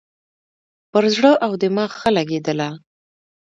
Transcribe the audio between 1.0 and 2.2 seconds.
زړه او دماغ ښه